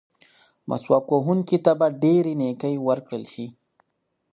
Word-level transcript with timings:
مسواک 0.69 1.05
وهونکي 1.15 1.57
ته 1.65 1.71
به 1.79 1.87
ډېرې 2.03 2.33
نیکۍ 2.41 2.75
ورکړل 2.87 3.23
شي. 3.33 3.47